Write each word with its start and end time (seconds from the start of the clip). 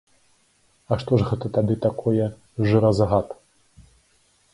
А 0.93 0.97
што 1.03 1.19
ж 1.19 1.27
гэта 1.29 1.51
тады 1.57 1.75
такое 1.83 2.25
жыразагад? 2.71 3.27